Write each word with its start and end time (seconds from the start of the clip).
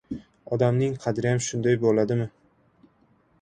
Odamning 0.55 0.95
qadriyam 1.03 1.41
shunday 1.49 1.77
bo‘ladimi. 1.85 2.27